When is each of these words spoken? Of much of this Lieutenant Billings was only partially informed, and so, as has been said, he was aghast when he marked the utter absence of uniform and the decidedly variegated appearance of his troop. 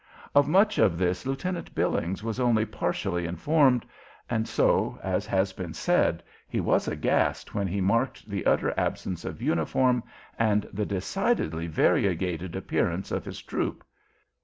Of 0.33 0.47
much 0.47 0.79
of 0.79 0.97
this 0.97 1.27
Lieutenant 1.27 1.75
Billings 1.75 2.23
was 2.23 2.39
only 2.39 2.65
partially 2.65 3.25
informed, 3.27 3.85
and 4.31 4.47
so, 4.47 4.97
as 5.03 5.27
has 5.27 5.53
been 5.53 5.75
said, 5.75 6.23
he 6.49 6.59
was 6.59 6.87
aghast 6.87 7.53
when 7.53 7.67
he 7.67 7.81
marked 7.81 8.27
the 8.27 8.47
utter 8.47 8.73
absence 8.79 9.25
of 9.25 9.43
uniform 9.43 10.03
and 10.39 10.67
the 10.73 10.87
decidedly 10.87 11.67
variegated 11.67 12.55
appearance 12.55 13.11
of 13.11 13.25
his 13.25 13.43
troop. 13.43 13.85